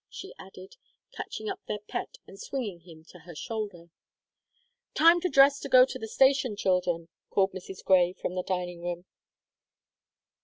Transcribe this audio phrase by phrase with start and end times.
[0.09, 0.77] she added,
[1.11, 3.91] catching up their pet and swinging him to her shoulder.
[4.95, 7.83] "Time to dress to go to the station, children!" called Mrs.
[7.85, 9.05] Grey from the dining room.